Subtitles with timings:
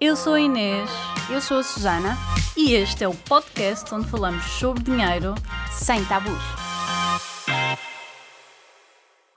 [0.00, 0.90] Eu sou a Inês
[1.30, 2.16] Eu sou a Susana,
[2.56, 5.34] e este é o podcast onde falamos sobre dinheiro.
[5.72, 6.32] sem tabus.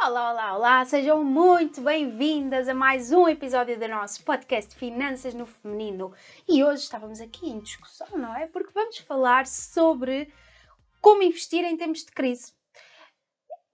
[0.01, 0.85] Olá, olá, olá!
[0.85, 6.13] Sejam muito bem-vindas a mais um episódio do nosso podcast Finanças no Feminino.
[6.47, 8.47] E hoje estávamos aqui em discussão, não é?
[8.47, 10.31] Porque vamos falar sobre
[11.01, 12.53] como investir em tempos de crise.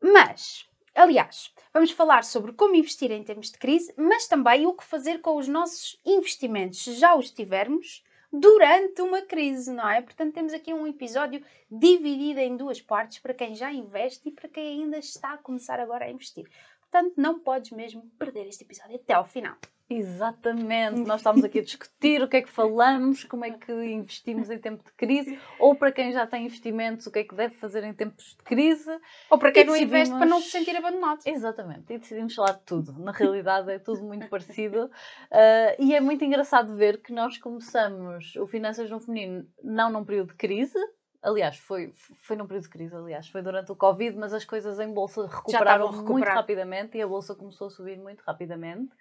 [0.02, 0.66] Mas,
[0.96, 5.20] aliás, vamos falar sobre como investir em tempos de crise, mas também o que fazer
[5.20, 10.02] com os nossos investimentos, se já os tivermos, durante uma crise, não é?
[10.02, 14.50] Portanto, temos aqui um episódio dividido em duas partes para quem já investe e para
[14.50, 16.50] quem ainda está a começar agora a investir.
[16.82, 19.56] Portanto, não podes mesmo perder este episódio até ao final.
[19.90, 24.50] Exatamente, nós estamos aqui a discutir o que é que falamos, como é que investimos
[24.50, 27.54] em tempo de crise, ou para quem já tem investimentos, o que é que deve
[27.56, 28.90] fazer em tempos de crise.
[29.30, 31.20] Ou para quem não investe decidimos- para não se sentir abandonado.
[31.26, 32.94] Exatamente, e decidimos falar de tudo.
[32.98, 34.90] Na realidade é tudo muito parecido
[35.32, 40.06] Ah, e é muito engraçado ver que nós começamos o Finanças no Feminino não num
[40.06, 40.80] período de crise.
[41.22, 44.78] Aliás, foi, foi num período de crise, aliás, foi durante o Covid, mas as coisas
[44.78, 48.92] em bolsa recuperaram muito rapidamente e a bolsa começou a subir muito rapidamente.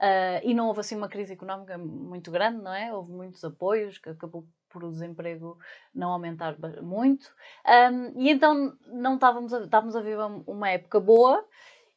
[0.00, 2.92] Ah, e não houve assim uma crise económica muito grande, não é?
[2.92, 5.58] Houve muitos apoios, que acabou por o desemprego
[5.94, 7.34] não aumentar muito.
[7.64, 11.44] Ahm, e então não estávamos a, estávamos a viver uma época boa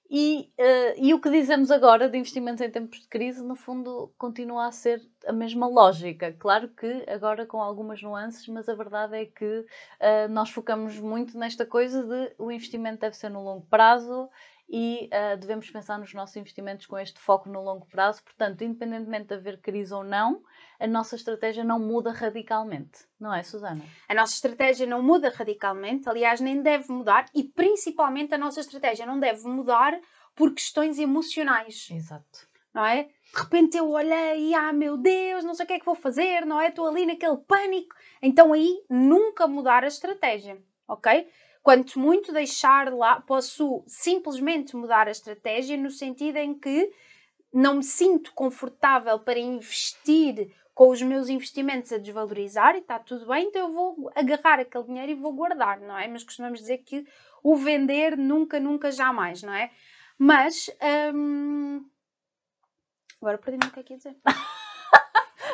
[0.10, 4.12] e, eh, e o que dizemos agora de investimentos em tempos de crise, no fundo,
[4.18, 6.34] continua a ser a mesma lógica.
[6.40, 9.66] Claro que agora com algumas nuances, mas a verdade é que
[10.00, 14.30] eh, nós focamos muito nesta coisa de o investimento deve ser no longo prazo
[14.70, 18.24] e eh, devemos pensar nos nossos investimentos com este foco no longo prazo.
[18.24, 20.44] Portanto, independentemente de haver crise ou não,
[20.80, 23.00] a nossa estratégia não muda radicalmente.
[23.20, 23.84] Não é, Susana?
[24.08, 29.08] A nossa estratégia não muda radicalmente, aliás, nem deve mudar, e principalmente a nossa estratégia
[29.08, 30.00] não deve mudar
[30.36, 32.48] por questões emocionais, Exato.
[32.74, 33.04] não é?
[33.34, 36.46] De repente eu olhei, ah meu Deus, não sei o que é que vou fazer,
[36.46, 36.70] não é?
[36.70, 37.96] Estou ali naquele pânico.
[38.22, 41.28] Então aí nunca mudar a estratégia, ok?
[41.62, 46.92] Quanto muito deixar lá, posso simplesmente mudar a estratégia no sentido em que
[47.54, 53.28] não me sinto confortável para investir com os meus investimentos a desvalorizar e está tudo
[53.28, 56.08] bem, então eu vou agarrar aquele dinheiro e vou guardar, não é?
[56.08, 57.06] Mas costumamos dizer que
[57.44, 59.72] o vender nunca, nunca, jamais, não é?
[60.18, 60.70] Mas.
[61.14, 61.86] hum,
[63.22, 64.16] Agora perdi-me o que é que ia dizer.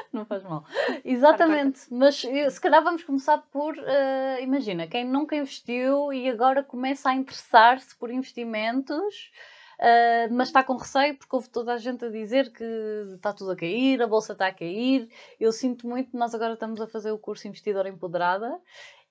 [0.14, 0.64] Não faz mal.
[1.04, 1.82] Exatamente.
[1.92, 7.10] Mas eh, se calhar vamos começar por, eh, imagina, quem nunca investiu e agora começa
[7.10, 9.32] a interessar-se por investimentos,
[9.80, 12.64] eh, mas está com receio porque houve toda a gente a dizer que
[13.16, 15.10] está tudo a cair, a bolsa está a cair.
[15.40, 18.60] Eu sinto muito, nós agora estamos a fazer o curso Investidora Empoderada.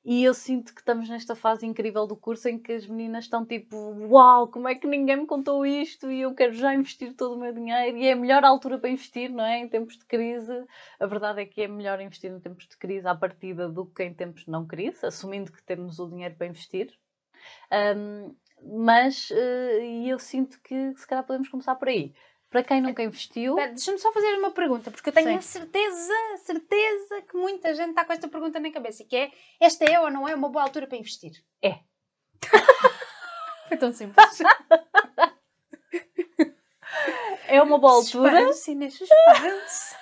[0.04, 3.44] E eu sinto que estamos nesta fase incrível do curso em que as meninas estão
[3.46, 3.74] tipo,
[4.06, 7.38] uau, como é que ninguém me contou isto e eu quero já investir todo o
[7.40, 9.58] meu dinheiro e é a melhor altura para investir, não é?
[9.60, 10.52] Em tempos de crise.
[11.00, 14.02] A verdade é que é melhor investir em tempos de crise à partida do que
[14.02, 16.92] em tempos de não crise, assumindo que temos o dinheiro para investir.
[17.70, 22.14] Ahm, mas e eu sinto que se calhar podemos começar por aí.
[22.54, 25.38] Para quem nunca investiu, Deixa-me só fazer uma pergunta, porque eu tenho Sim.
[25.38, 29.84] a certeza, certeza que muita gente está com esta pergunta na cabeça, que é, esta
[29.84, 31.32] é ou não é uma boa altura para investir?
[31.60, 31.80] É.
[33.66, 34.38] Foi tão simples.
[37.48, 38.52] é uma boa altura.
[38.52, 39.96] Suspense, suspense.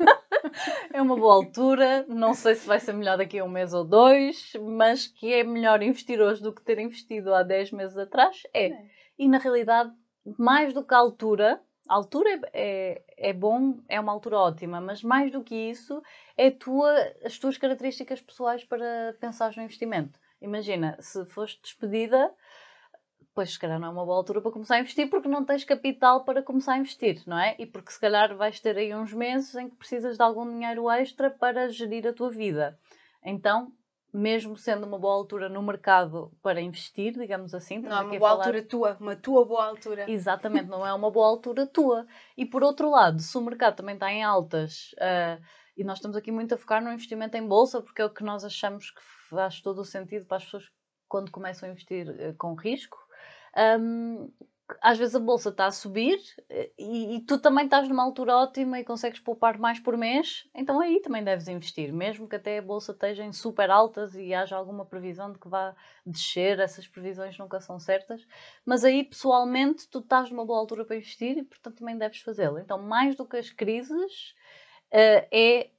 [0.92, 3.84] É uma boa altura, não sei se vai ser melhor daqui a um mês ou
[3.84, 8.42] dois, mas que é melhor investir hoje do que ter investido há 10 meses atrás,
[8.52, 8.66] é.
[8.66, 8.90] É.
[9.18, 9.92] E na realidade,
[10.38, 14.80] mais do que a altura, a altura é, é, é bom, é uma altura ótima,
[14.80, 16.00] mas mais do que isso,
[16.36, 20.16] é tua, as tuas características pessoais para pensar no investimento.
[20.40, 22.32] Imagina, se foste despedida,
[23.34, 25.64] pois se calhar não é uma boa altura para começar a investir porque não tens
[25.64, 27.56] capital para começar a investir, não é?
[27.58, 30.88] E porque se calhar vais ter aí uns meses em que precisas de algum dinheiro
[30.88, 32.78] extra para gerir a tua vida.
[33.24, 33.72] Então,
[34.12, 38.30] mesmo sendo uma boa altura no mercado para investir, digamos assim, Não é uma boa
[38.30, 40.10] falar- altura tua, uma tua boa altura.
[40.10, 42.06] Exatamente, não é uma boa altura tua.
[42.36, 45.38] E por outro lado, se o mercado também está em altas, ah,
[45.76, 48.22] e nós estamos aqui muito a focar no investimento em bolsa, porque é o que
[48.24, 50.64] nós achamos que faz todo o sentido para as pessoas
[51.08, 52.98] quando começam a investir eh, com risco.
[53.56, 54.28] Ahm,
[54.80, 56.18] às vezes a bolsa está a subir
[56.48, 60.48] eh, e, e tu também estás numa altura ótima e consegues poupar mais por mês,
[60.54, 64.34] então aí também deves investir, mesmo que até a bolsa esteja em super altas e
[64.34, 65.74] haja alguma previsão de que vá
[66.06, 68.26] descer, essas previsões nunca são certas,
[68.64, 72.58] mas aí pessoalmente tu estás numa boa altura para investir e portanto também deves fazê-lo.
[72.58, 74.34] Então, mais do que as crises,
[74.90, 75.70] eh, é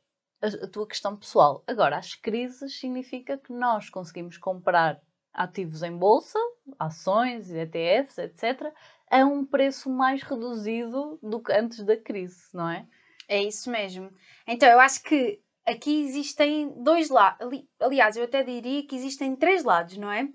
[0.42, 1.64] a, a tua questão pessoal.
[1.68, 5.02] Agora, as crises significa que nós conseguimos comprar
[5.33, 6.39] ativos em bolsa,
[6.78, 8.74] ações, ETFs, etc.,
[9.10, 12.88] a um preço mais reduzido do que antes da crise, não é?
[13.28, 14.10] É isso mesmo.
[14.48, 17.48] Então, eu acho que aqui existem dois lados.
[17.80, 20.28] Aliás, eu até diria que existem três lados, não é?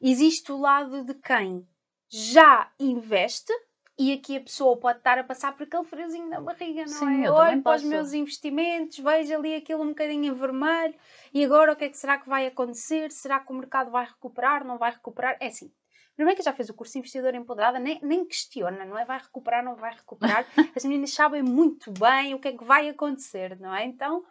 [0.00, 1.66] Existe o lado de quem
[2.08, 3.52] já investe,
[3.98, 7.22] e aqui a pessoa pode estar a passar por aquele friozinho na barriga, não Sim,
[7.22, 7.28] é?
[7.28, 10.94] eu Olho também para os meus investimentos, vejo ali aquilo um bocadinho em vermelho
[11.32, 13.12] e agora o que é que será que vai acontecer?
[13.12, 14.64] Será que o mercado vai recuperar?
[14.64, 15.36] Não vai recuperar?
[15.40, 15.70] É assim.
[16.14, 19.04] Primeiro que já fez o curso de investidor empoderada, nem, nem questiona, não é?
[19.04, 20.46] Vai recuperar, não vai recuperar.
[20.76, 23.84] As meninas sabem muito bem o que é que vai acontecer, não é?
[23.84, 24.22] Então,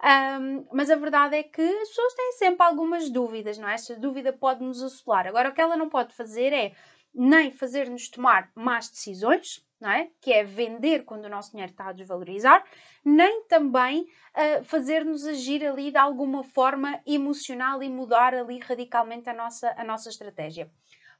[0.00, 3.74] ahm, mas a verdade é que as pessoas têm sempre algumas dúvidas, não é?
[3.74, 5.26] Esta dúvida pode nos assolar.
[5.26, 6.74] Agora, o que ela não pode fazer é
[7.14, 10.10] nem fazer-nos tomar más decisões, não é?
[10.20, 12.64] Que é vender quando o nosso dinheiro está a desvalorizar,
[13.04, 19.34] nem também uh, fazer-nos agir ali de alguma forma emocional e mudar ali radicalmente a
[19.34, 20.70] nossa, a nossa estratégia.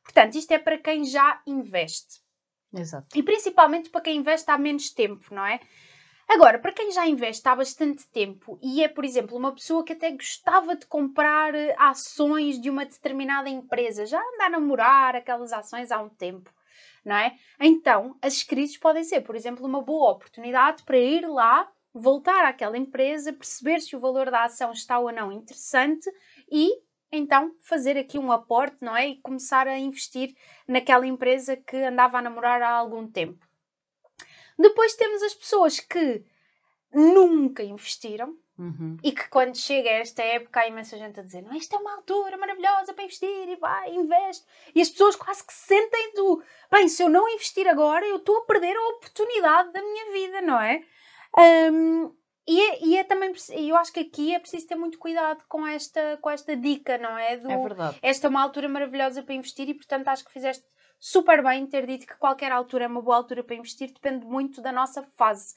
[0.03, 2.21] Portanto, isto é para quem já investe.
[2.75, 3.19] Exato.
[3.19, 5.61] E principalmente para quem investe há menos tempo, não é?
[6.35, 9.93] Agora, para quem já investe há bastante tempo e é, por exemplo, uma pessoa que
[9.93, 15.53] até gostava de comprar eh, ações de uma determinada empresa, já anda a namorar aquelas
[15.53, 16.51] ações há um tempo,
[17.05, 17.37] não é?
[17.61, 22.79] Então, as crises podem ser, por exemplo, uma boa oportunidade para ir lá, voltar àquela
[22.79, 26.11] empresa, perceber se o valor da ação está ou não interessante
[26.51, 26.71] e
[27.13, 29.07] então fazer aqui um aporte, não é?
[29.07, 30.35] E começar a investir
[30.67, 33.52] naquela empresa que andava a namorar há algum tempo.
[34.59, 36.25] Depois temos as pessoas que
[36.93, 38.99] nunca investiram Uhum.
[39.03, 41.79] e que quando chega a esta época há imensa gente a dizer não, isto é
[41.79, 44.45] uma altura maravilhosa para investir e vai, investe.
[44.75, 48.17] E as pessoas quase que se sentem do bem, se eu não investir agora, eu
[48.17, 50.85] estou a perder a oportunidade da minha vida, não é?
[51.73, 52.15] Um,
[52.47, 55.67] e é, e é também, eu acho que aqui é preciso ter muito cuidado com
[55.67, 57.39] esta, com esta dica, não é?
[57.39, 57.99] Do, É verdade.
[58.03, 60.65] esta é uma altura maravilhosa para investir e, portanto, acho que fizeste
[61.05, 64.63] super bem ter dito que qualquer altura é uma boa altura para investir, depende muito
[64.63, 65.57] da nossa fase.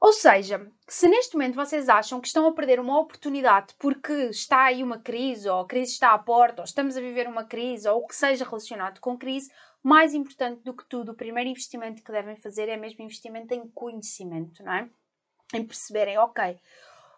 [0.00, 4.64] Ou seja, se neste momento vocês acham que estão a perder uma oportunidade porque está
[4.64, 7.88] aí uma crise, ou a crise está à porta, ou estamos a viver uma crise,
[7.88, 9.48] ou o que seja relacionado com crise,
[9.80, 13.68] mais importante do que tudo, o primeiro investimento que devem fazer é mesmo investimento em
[13.68, 14.90] conhecimento, não é?
[15.54, 16.58] Em perceberem, ok,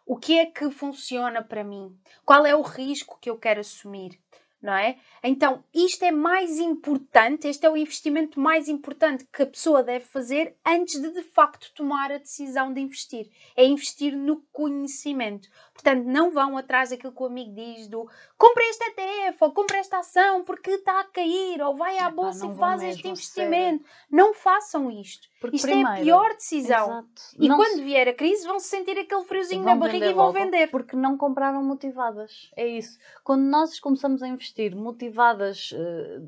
[0.04, 1.98] o que é que funciona para mim?
[2.22, 4.20] Qual é o risco que eu quero assumir?
[4.62, 4.98] Não é?
[5.22, 10.04] Então, isto é mais importante, este é o investimento mais importante que a pessoa deve
[10.04, 13.30] fazer antes de de facto tomar a decisão de investir.
[13.56, 15.48] É investir no conhecimento.
[15.72, 19.78] Portanto, não vão atrás daquilo que o amigo diz do compra este ETF ou compra
[19.78, 23.84] esta ação porque está a cair, ou vai à bolsa e faz este investimento.
[24.10, 25.26] Não façam isto.
[25.40, 26.84] Porque Isto é a primeiro- pior decisão.
[26.90, 27.22] Exato.
[27.38, 30.12] E Não quando se- vier a crise, vão sentir aquele friozinho vão na barriga e
[30.12, 30.66] vão logo, vender.
[30.70, 32.50] Porque não compraram motivadas.
[32.54, 32.98] É isso.
[33.24, 36.20] Quando nós começamos a investir motivadas eh,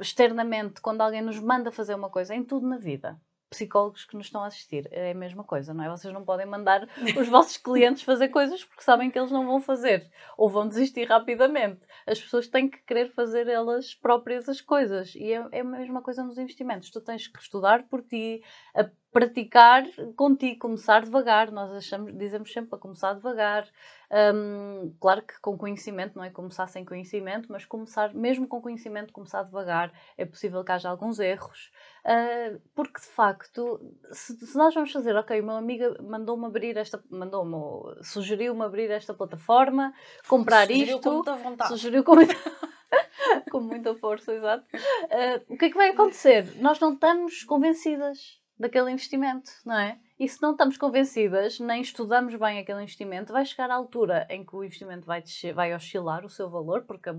[0.00, 3.16] externamente, quando alguém nos manda fazer uma coisa, em tudo na vida.
[3.50, 5.88] Psicólogos que nos estão a assistir, é a mesma coisa, não é?
[5.88, 6.86] Vocês não podem mandar
[7.18, 11.08] os vossos clientes fazer coisas porque sabem que eles não vão fazer ou vão desistir
[11.08, 11.80] rapidamente.
[12.06, 16.02] As pessoas têm que querer fazer elas próprias as coisas e é, é a mesma
[16.02, 16.90] coisa nos investimentos.
[16.90, 18.42] Tu tens que estudar por ti,
[18.74, 19.84] a praticar
[20.16, 21.50] contigo, começar devagar.
[21.50, 23.66] Nós achamos, dizemos sempre para começar devagar.
[24.10, 29.12] Hum, claro que com conhecimento, não é começar sem conhecimento, mas começar, mesmo com conhecimento,
[29.12, 29.92] começar devagar.
[30.16, 31.70] É possível que haja alguns erros,
[32.10, 33.78] ah, porque de facto,
[34.12, 39.12] se, se nós vamos fazer, ok, uma amiga mandou-me abrir esta, mandou-me, sugeriu-me abrir esta
[39.12, 39.92] plataforma,
[40.26, 41.68] comprar Sugeriu isto, com muita vontade.
[41.68, 42.34] sugeriu com muita,
[43.52, 44.64] com muita força, exato.
[45.10, 46.56] Ah, o que é que vai acontecer?
[46.56, 50.00] Nós não estamos convencidas daquele investimento, não é?
[50.18, 54.46] E se não estamos convencidas, nem estudamos bem aquele investimento, vai chegar à altura em
[54.46, 57.14] que o investimento vai, descer, vai oscilar o seu valor, porque a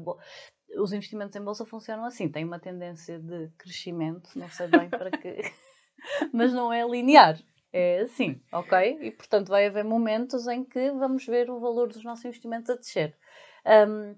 [0.77, 5.11] os investimentos em bolsa funcionam assim, têm uma tendência de crescimento, não sei bem para
[5.11, 5.41] que,
[6.33, 7.39] mas não é linear.
[7.71, 8.97] É assim, ok?
[8.99, 12.75] E portanto vai haver momentos em que vamos ver o valor dos nossos investimentos a
[12.75, 13.15] descer.
[13.63, 14.15] Ahm,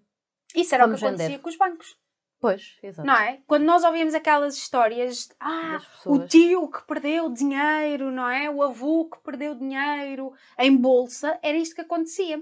[0.55, 1.39] Isso era o que acontecia vender.
[1.41, 1.97] com os bancos,
[2.39, 3.05] pois, exato.
[3.05, 3.41] não é?
[3.45, 8.49] Quando nós ouvíamos aquelas histórias, de, ah, o tio que perdeu dinheiro, não é?
[8.49, 12.41] O avô que perdeu dinheiro em bolsa, era isto que acontecia.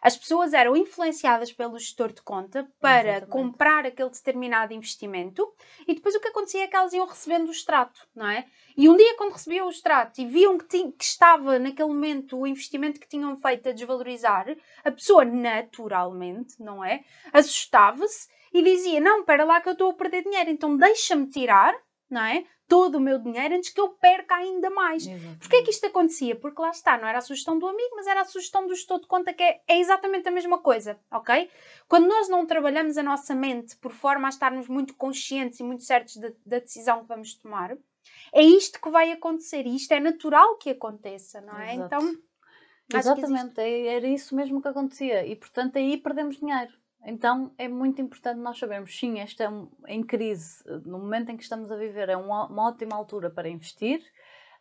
[0.00, 3.30] As pessoas eram influenciadas pelo gestor de conta para Exatamente.
[3.30, 5.46] comprar aquele determinado investimento
[5.86, 8.46] e depois o que acontecia é que elas iam recebendo o extrato, não é?
[8.76, 12.38] E um dia, quando recebiam o extrato e viam que, tin- que estava naquele momento
[12.38, 14.46] o investimento que tinham feito a desvalorizar,
[14.84, 17.02] a pessoa naturalmente, não é?
[17.32, 21.74] Assustava-se e dizia: Não, espera lá que eu estou a perder dinheiro, então deixa-me tirar,
[22.10, 22.44] não é?
[22.68, 25.06] Todo o meu dinheiro antes que eu perca ainda mais.
[25.38, 26.34] Porquê que isto acontecia?
[26.34, 29.00] Porque lá está, não era a sugestão do amigo, mas era a sugestão do gestor
[29.00, 31.48] de conta, que é, é exatamente a mesma coisa, ok?
[31.88, 35.84] Quando nós não trabalhamos a nossa mente por forma a estarmos muito conscientes e muito
[35.84, 37.76] certos da, da decisão que vamos tomar,
[38.32, 41.74] é isto que vai acontecer, e isto é natural que aconteça, não é?
[41.74, 41.94] Exato.
[41.94, 42.26] Então,
[42.94, 45.26] Exatamente, é- era isso mesmo que acontecia.
[45.26, 46.72] E portanto aí perdemos dinheiro.
[47.06, 51.36] Então é muito importante nós sabermos, sim, esta é um, em crise, no momento em
[51.36, 54.02] que estamos a viver, é uma, ótima altura para investir,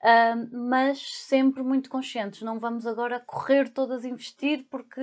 [0.04, 2.44] ah, mas sempre muito conscientes.
[2.44, 5.02] Não vamos agora correr todas investir porque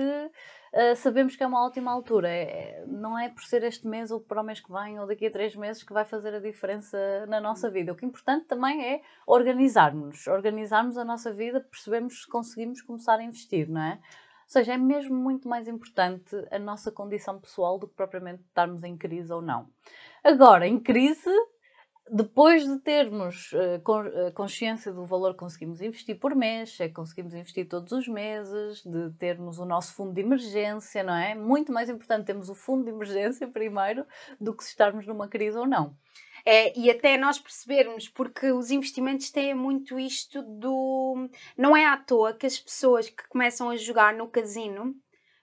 [0.73, 2.29] ah, sabemos que é uma ótima altura.
[2.29, 2.43] É-
[2.81, 5.25] é- não é por ser este mês ou para o mês que vem ou daqui
[5.27, 6.97] a três meses que vai fazer a diferença
[7.27, 7.91] na nossa vida.
[7.91, 13.19] O que é importante também é organizarmos, organizarmos a nossa vida, percebemos se conseguimos começar
[13.19, 13.99] a investir, não é?
[14.53, 18.95] Seja, é mesmo muito mais importante a nossa condição pessoal do que propriamente estarmos em
[18.95, 19.67] crise ou não.
[20.23, 21.31] Agora, em crise,
[22.11, 26.93] depois de termos eh, eh, consciência do valor que conseguimos investir por mês, é que
[26.93, 31.33] conseguimos investir todos os meses, de termos o nosso fundo de emergência, não é?
[31.33, 34.05] Muito mais importante termos o fundo de emergência primeiro
[34.39, 35.97] do que se estarmos numa crise ou não.
[36.45, 41.29] É, e até nós percebermos, porque os investimentos têm muito isto do.
[41.57, 44.93] Não é à toa que as pessoas que começam a jogar no casino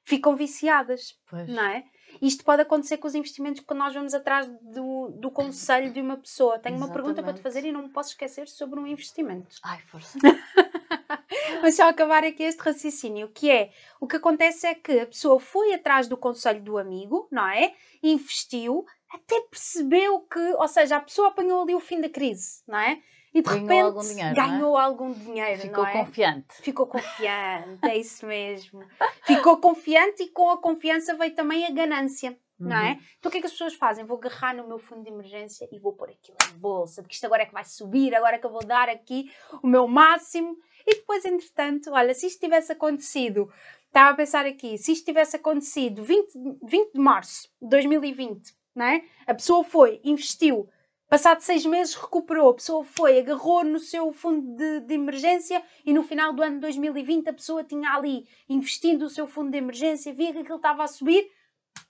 [0.04, 1.48] ficam viciadas, Pois.
[1.48, 1.84] não é?
[2.20, 6.16] Isto pode acontecer com os investimentos quando nós vamos atrás do, do conselho de uma
[6.16, 6.58] pessoa.
[6.58, 7.42] Tenho uma pergunta para te Exatamente.
[7.42, 9.56] fazer e não me posso esquecer sobre um investimento.
[9.62, 10.18] Ai, força.
[11.62, 15.38] Mas só acabar aqui este raciocínio, que é, o que acontece é que a pessoa
[15.38, 17.74] foi atrás do conselho do amigo, não é?
[18.02, 22.78] Investiu, até percebeu que, ou seja, a pessoa apanhou ali o fim da crise, não
[22.78, 23.02] é?
[23.32, 24.48] E de Ganhou repente algum dinheiro, não é?
[24.48, 25.92] ganhou algum dinheiro, Ficou é?
[25.92, 26.54] confiante.
[26.62, 28.84] Ficou confiante, é isso mesmo.
[29.22, 32.92] Ficou confiante e com a confiança veio também a ganância, não é?
[32.92, 33.00] Uhum.
[33.18, 34.04] Então o que é que as pessoas fazem?
[34.04, 37.24] Vou agarrar no meu fundo de emergência e vou pôr aquilo na bolsa, porque isto
[37.24, 39.30] agora é que vai subir, agora é que eu vou dar aqui
[39.62, 40.56] o meu máximo.
[40.84, 43.52] E depois, entretanto, olha, se isto tivesse acontecido,
[43.86, 46.32] estava a pensar aqui, se isto tivesse acontecido 20,
[46.64, 49.04] 20 de março de 2020, não é?
[49.26, 50.68] A pessoa foi, investiu,
[51.08, 55.92] passado seis meses recuperou, a pessoa foi, agarrou no seu fundo de, de emergência e
[55.92, 59.58] no final do ano de 2020 a pessoa tinha ali investindo o seu fundo de
[59.58, 61.28] emergência, via que aquilo estava a subir,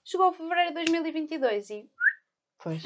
[0.03, 1.89] chegou a fevereiro de 2022 e
[2.63, 2.83] Pois.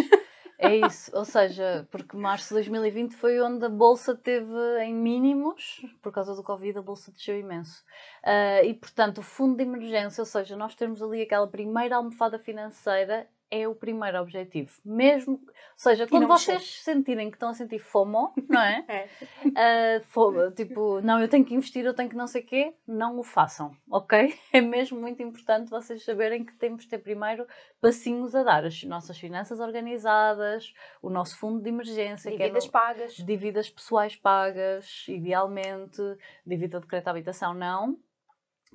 [0.58, 5.82] É isso, ou seja, porque março de 2020 foi onde a bolsa teve em mínimos,
[6.02, 7.84] por causa do Covid, a bolsa desceu imenso.
[8.24, 12.40] Ah, e portanto, o fundo de emergência, ou seja, nós temos ali aquela primeira almofada
[12.40, 14.72] financeira, é o primeiro objetivo.
[14.84, 18.84] Mesmo, ou seja, quando vocês sentirem que estão a sentir FOMO, não é?
[18.90, 19.10] é.
[19.56, 22.74] Ah, fo- tipo, não, eu tenho que investir, eu tenho que não sei o quê,
[22.88, 24.34] não o façam, ok?
[24.54, 27.46] É mesmo muito importante vocês saberem que temos de ter primeiro
[27.82, 32.72] passinhos a dar, as nossas finanças organizadas, o nosso fundo de emergência, é dívidas no-
[32.72, 33.14] pagas.
[33.14, 36.02] dívidas pessoais pagas, idealmente,
[36.46, 37.98] dívida de crédito à habitação não.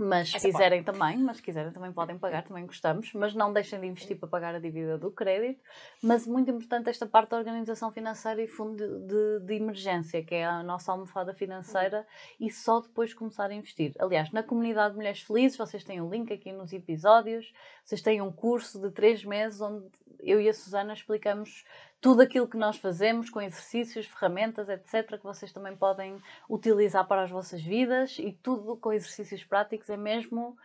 [0.02, 3.52] Mas se Essa quiserem também, mas se quiserem também podem pagar, também gostamos, mas não
[3.52, 5.60] deixem de investir para pagar a dívida do crédito.
[6.02, 10.34] Mas muito importante esta parte da organização financeira e fundo de, de- de emergência, que
[10.34, 12.06] é a nossa almofada financeira,
[12.40, 13.92] e só depois começar a investir.
[13.98, 17.52] Aliás, na comunidade de Mulheres Felizes, vocês têm o link aqui nos episódios,
[17.84, 19.84] vocês têm um curso de três meses onde
[20.22, 21.64] eu e a Susana explicamos
[22.00, 27.22] tudo aquilo que nós fazemos com exercícios, ferramentas, etc., que vocês também podem utilizar para
[27.22, 30.56] as vossas vidas e tudo com exercícios práticos é mesmo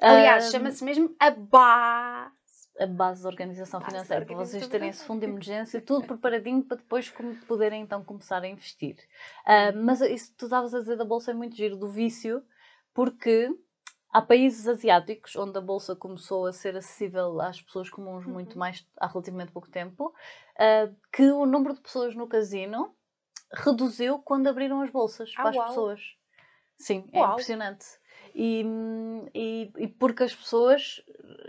[0.00, 2.32] Aliás, ah, chama-se mesmo a base.
[2.78, 6.62] a base da organização Base financeira, para vocês terem esse fundo de emergência, tudo preparadinho
[6.62, 7.12] para depois
[7.46, 8.96] poderem então começar a investir.
[9.44, 12.42] Ah, mas isso que tu estavas a dizer da bolsa é muito giro, do vício,
[12.94, 13.50] porque
[14.12, 18.32] há países asiáticos onde a bolsa começou a ser acessível às pessoas comuns Uhum.
[18.32, 20.12] muito mais há relativamente pouco tempo,
[20.58, 22.94] ah, que o número de pessoas no casino
[23.52, 25.66] reduziu quando abriram as bolsas Ah, para as uau.
[25.68, 26.00] pessoas.
[26.78, 27.32] Sim, é Uau.
[27.32, 27.86] impressionante.
[28.34, 28.64] E,
[29.34, 31.02] e, e porque as pessoas,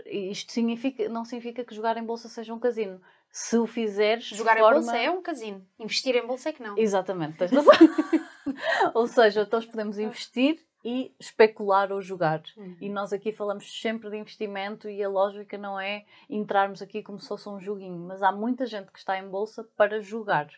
[0.06, 3.00] isto significa, não significa que jogar em bolsa seja um casino.
[3.30, 4.78] Se o fizeres, Jogar forma...
[4.78, 5.64] em bolsa é um casino.
[5.78, 6.76] Investir em bolsa é que não.
[6.76, 7.72] Exatamente, tens razão.
[8.94, 12.42] Ou seja, nós podemos investir e especular ou jogar.
[12.56, 12.76] Uhum.
[12.80, 17.18] E nós aqui falamos sempre de investimento e a lógica não é entrarmos aqui como
[17.18, 20.48] se fosse um joguinho, mas há muita gente que está em bolsa para jogar.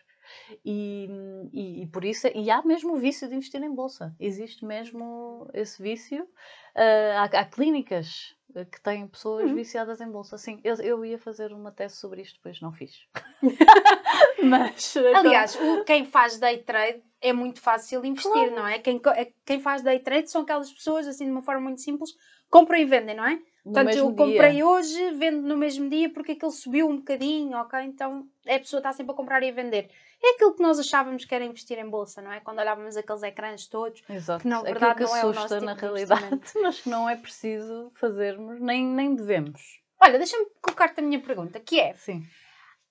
[0.63, 1.09] E,
[1.51, 4.15] e, e por isso, e há mesmo o vício de investir em bolsa.
[4.19, 6.27] Existe mesmo esse vício.
[6.75, 8.35] Ah, há, há clínicas
[8.71, 9.55] que têm pessoas Uhum.
[9.55, 10.37] viciadas em bolsa.
[10.37, 12.91] Sim, eu, eu ia fazer uma tese sobre isto, depois não fiz.
[14.43, 18.79] mas, eh, Aliás, o- quem faz day trade é muito fácil investir, não é?
[18.79, 22.11] Quem, é- quem faz day trade são aquelas pessoas, assim, de uma forma muito simples,
[22.49, 23.39] compram e vendem, não é?
[23.65, 24.67] No Portanto, eu comprei dia.
[24.67, 27.79] hoje, vendo no mesmo dia porque aquilo subiu um bocadinho, ok?
[27.81, 29.89] Então a pessoa está sempre a comprar e a vender.
[30.21, 32.39] É aquilo que nós achávamos que era investir em bolsa, não é?
[32.39, 34.01] Quando olhávamos aqueles ecrãs todos.
[34.09, 34.41] Exato.
[34.41, 36.89] que na Aquilo verdade que não é o nosso na tipo de realidade, mas que
[36.89, 39.81] não é preciso fazermos, nem, nem devemos.
[40.01, 42.23] Olha, deixa-me colocar-te a minha pergunta, que é, Sim.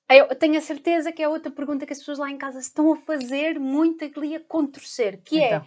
[0.09, 2.93] Eu tenho a certeza que é outra pergunta que as pessoas lá em casa estão
[2.93, 5.67] a fazer muito ali a contorcer, que é, Então.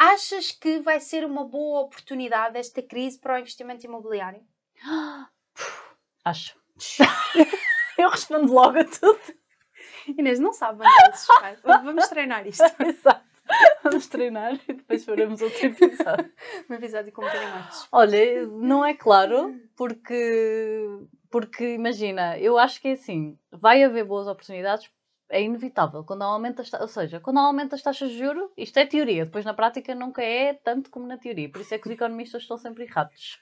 [0.00, 4.40] Achas que vai ser uma boa oportunidade esta crise para o investimento imobiliário?
[6.24, 6.58] Acho.
[7.98, 9.20] Eu respondo logo a tudo.
[10.08, 11.60] Inês, não sabe pais.
[11.62, 12.64] Vamos treinar isto.
[12.82, 13.28] Exato.
[13.82, 16.32] Vamos treinar e depois faremos outro episódio.
[16.68, 17.88] Um episódio com um bocadinho mais.
[17.92, 20.86] Olha, não é claro, porque,
[21.28, 24.88] porque imagina, eu acho que é assim, vai haver boas oportunidades,
[25.30, 26.04] é inevitável.
[26.04, 28.76] Quando há aumento das ta- ou seja, quando há aumento das taxas de juros, isto
[28.78, 31.50] é teoria, depois na prática nunca é tanto como na teoria.
[31.50, 33.40] Por isso é que os economistas estão sempre errados.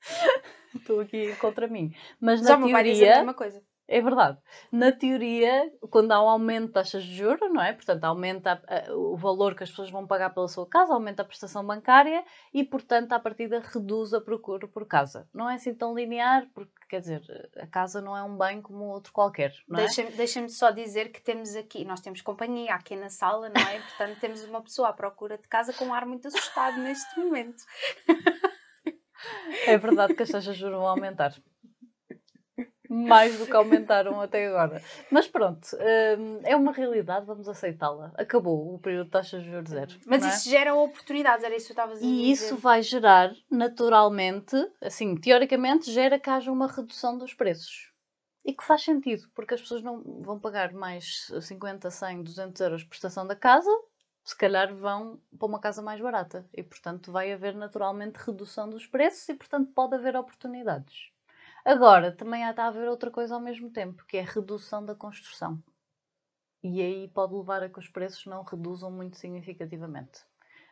[0.74, 1.92] Estou aqui contra mim.
[2.20, 2.58] Mas na a
[2.98, 3.62] teoria, mesma coisa.
[3.92, 4.38] É verdade.
[4.70, 7.72] Na teoria, quando há um aumento de taxas de juros, não é?
[7.72, 11.22] Portanto, aumenta a- a- o valor que as pessoas vão pagar pela sua casa, aumenta
[11.22, 15.28] a prestação bancária e, portanto, à partida reduz a procura por casa.
[15.34, 17.22] Não é assim tão linear, porque, quer dizer,
[17.58, 19.82] a casa não é um bem como outro qualquer, não é?
[19.86, 23.80] Deixa-me deixa só dizer que temos aqui, nós temos companhia aqui na sala, não é?
[23.80, 27.64] Portanto, temos uma pessoa à procura de casa com um ar muito assustado neste momento.
[29.66, 31.34] É verdade que as taxas de juros vão aumentar.
[32.92, 34.82] Mais do que aumentaram até agora.
[35.12, 35.64] Mas pronto,
[36.18, 38.10] hum, é uma realidade, vamos aceitá-la.
[38.16, 39.94] Acabou o período de taxas de juros zero.
[40.04, 40.28] Mas é?
[40.28, 42.12] isso gera oportunidades, era isso que tu estavas a dizer.
[42.12, 47.92] E isso vai gerar, naturalmente, assim, teoricamente, gera que haja uma redução dos preços.
[48.44, 52.80] E que faz sentido, porque as pessoas não vão pagar mais 50, 100, 200 euros
[52.82, 53.70] de prestação da casa,
[54.24, 56.44] se calhar vão para uma casa mais barata.
[56.52, 61.09] E, portanto, vai haver naturalmente redução dos preços e, portanto, pode haver oportunidades.
[61.64, 64.94] Agora, também há de haver outra coisa ao mesmo tempo, que é a redução da
[64.94, 65.62] construção.
[66.62, 70.24] E aí pode levar a que os preços não reduzam muito significativamente.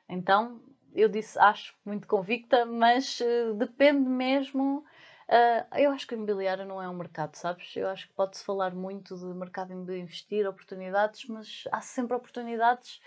[0.09, 0.63] Então,
[0.95, 4.85] eu disse, acho muito convicta, mas eh, depende mesmo.
[5.29, 7.75] eh, eu acho que o imobiliário não é um mercado, sabes?
[7.77, 13.01] Eu acho que pode-se falar muito de mercado de investir, oportunidades, mas há sempre oportunidades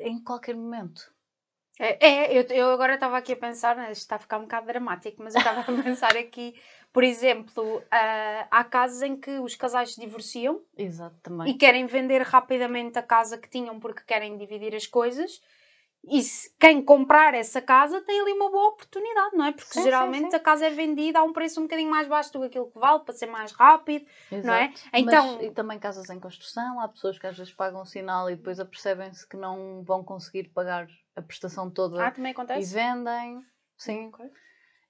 [0.00, 1.12] em qualquer momento.
[1.78, 4.42] É, é, eu, eu agora estava aqui a pensar, né, isto está a ficar um
[4.42, 6.54] bocado dramático, mas eu estava a pensar aqui,
[6.94, 12.22] por exemplo, ah, há casos em que os casais se divorciam Exato, e querem vender
[12.22, 15.42] rapidamente a casa que tinham porque querem dividir as coisas.
[16.06, 19.52] E se, quem comprar essa casa tem ali uma boa oportunidade, não é?
[19.52, 20.36] Porque Sim, sim, geralmente sim.
[20.36, 22.78] a casa é vendida a um preço um bocadinho mais baixo do que aquilo que
[22.78, 24.06] vale, para ser mais rápido.
[24.30, 24.66] não é?
[24.66, 24.80] Exato.
[24.92, 28.30] Então- Mas, e também casas em construção, há pessoas que às vezes pagam o sinal
[28.30, 32.72] e depois apercebem-se que não vão conseguir pagar a prestação toda Ah, também e acontece?
[32.72, 33.40] vendem.
[33.78, 34.30] Sim, Ok.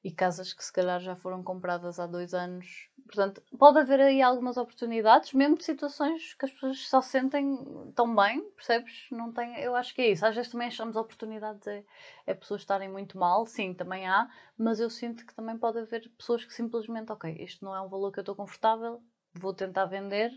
[0.05, 2.91] E casas que se calhar já foram compradas há dois anos.
[3.07, 7.57] Portanto, pode haver aí algumas oportunidades, mesmo de situações que as pessoas só sentem
[7.95, 9.07] tão bem, percebes?
[9.11, 10.27] Não tem, eu acho que é isso.
[10.27, 11.83] Às vezes também achamos oportunidades é,
[12.27, 16.07] é pessoas estarem muito mal, sim, também há, mas eu sinto que também pode haver
[16.19, 19.87] pessoas que simplesmente, ok, isto não é um valor que eu estou confortável, vou tentar
[19.87, 20.31] vender.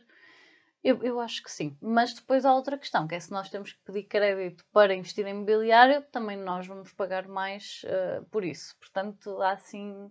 [0.83, 1.77] Eu, eu acho que sim.
[1.81, 5.25] Mas depois há outra questão, que é se nós temos que pedir crédito para investir
[5.25, 8.75] em imobiliário, também nós vamos pagar mais eh, por isso.
[8.79, 10.09] Portanto, há assim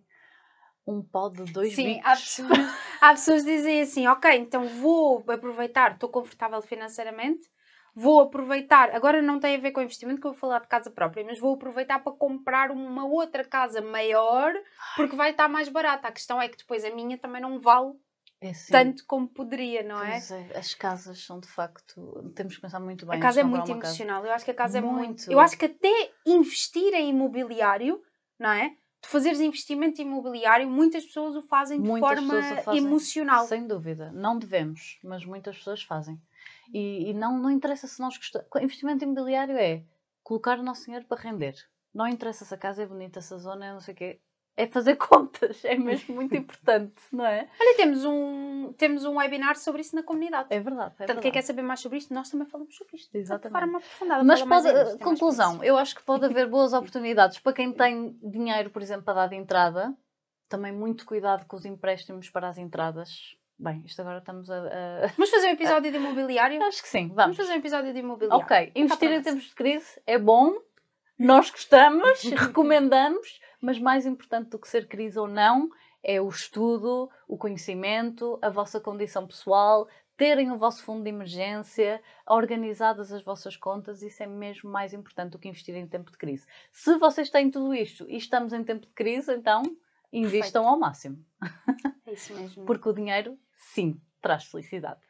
[0.86, 2.06] um pó de dois Sim, bicos.
[2.06, 2.48] há pessoas,
[3.00, 7.48] há pessoas que dizem assim, ok, então vou aproveitar, estou confortável financeiramente,
[7.94, 10.90] vou aproveitar, agora não tem a ver com investimento que eu vou falar de casa
[10.90, 14.52] própria, mas vou aproveitar para comprar uma outra casa maior
[14.94, 16.08] porque vai estar mais barata.
[16.08, 17.94] A questão é que depois a minha também não vale
[18.40, 20.18] É assim, tanto como poderia, não é?
[20.18, 22.30] é, As casas são de facto.
[22.34, 23.18] Temos que pensar muito bem.
[23.18, 23.88] A casa é muito uma casa.
[23.88, 24.26] emocional.
[24.26, 24.96] Eu acho que a casa é muito.
[24.96, 25.32] Muito.
[25.32, 28.02] Eu acho que até investir em imobiliário,
[28.38, 28.76] não é?
[29.02, 33.46] De fazeres investimento imobiliário, muitas pessoas o fazem de Muitas forma fazem, emocional.
[33.46, 34.10] Sem dúvida.
[34.12, 36.20] Não devemos, mas muitas pessoas fazem.
[36.72, 38.46] E, e não, não interessa se nós gostamos.
[38.60, 39.82] Investimento imobiliário é
[40.22, 41.54] colocar o nosso dinheiro para render.
[41.94, 44.20] Não interessa se a casa é bonita, se a zona é não sei o quê.
[44.56, 45.64] É fazer contas.
[45.64, 47.48] É mesmo muito importante, não é?
[47.60, 50.46] Olha, temos um, temos um webinar sobre isso na comunidade.
[50.50, 50.94] É verdade.
[50.94, 53.14] É Portanto, quem quer saber mais sobre isto, nós também falamos sobre isto.
[53.14, 53.52] Exatamente.
[53.54, 54.24] De forma aprofundada.
[54.24, 58.70] Mas pode, mais conclusão, eu acho que pode haver boas oportunidades para quem tem dinheiro,
[58.70, 59.94] por exemplo, para dar de entrada.
[60.48, 63.36] Também muito cuidado com os empréstimos para as entradas.
[63.58, 64.54] Bem, isto agora estamos a.
[64.58, 66.62] a- Vamos fazer um episódio de imobiliário?
[66.62, 67.36] Acho que sim, Vamos vamos.
[67.36, 68.44] fazer um episódio de imobiliário.
[68.44, 70.52] Ok, investir em tempos de crise é bom,
[71.18, 75.70] nós gostamos, recomendamos, mas mais importante do que ser crise ou não
[76.02, 82.00] é o estudo, o conhecimento, a vossa condição pessoal, terem o vosso fundo de emergência,
[82.26, 86.16] organizadas as vossas contas, isso é mesmo mais importante do que investir em tempo de
[86.16, 86.46] crise.
[86.72, 89.62] Se vocês têm tudo isto e estamos em tempo de crise, então
[90.12, 91.18] invistam ao máximo,
[92.06, 92.64] É isso mesmo.
[92.64, 95.00] porque o dinheiro, sim, traz felicidade.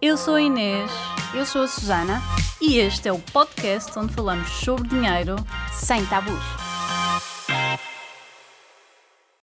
[0.00, 0.90] Eu sou a Inês
[1.34, 2.20] Eu sou a Susana,
[2.60, 5.36] e este é o podcast onde falamos sobre dinheiro
[5.72, 6.63] sem tabus.